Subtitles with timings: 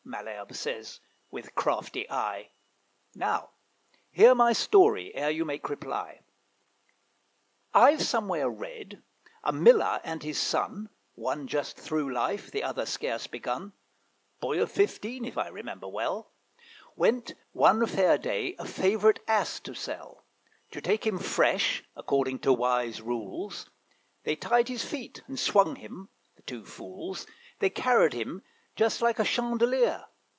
[0.03, 0.99] Malherbe says,
[1.29, 2.49] with crafty eye,
[3.15, 3.51] "Now
[4.11, 6.19] hear my story ere you make reply.
[7.73, 9.01] I've somewhere read,
[9.41, 13.71] a Miller and his Son, One just through life, the other scarce begun
[14.41, 16.31] (Boy of fifteen, if I remember well),
[16.97, 20.25] Went one fair day a favourite Ass to sell;
[20.71, 23.69] To take him fresh according to wise rules
[24.23, 27.27] They tied his feet and swung him the two fools
[27.59, 28.43] They carried him
[28.77, 30.05] just like a chandelier.